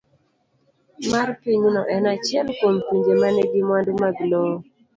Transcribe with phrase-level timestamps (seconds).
[1.01, 1.05] C.
[1.11, 4.57] mar Pinyno en achiel kuom pinje ma nigi mwandu mag lowo